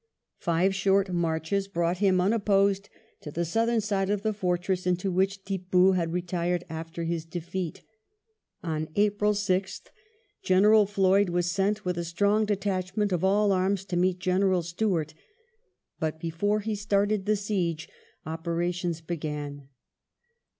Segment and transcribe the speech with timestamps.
[0.39, 5.45] Five short marches brought him unopposed to the southern side of the fortress into which
[5.45, 7.83] Tippoo had retired after his defeat.
[8.63, 9.89] On April 6th,
[10.41, 15.13] General Floyd was sent with a strong detachment of all arms to meet General Stuart,
[15.99, 17.87] but before he started the siege
[18.25, 19.67] operations began.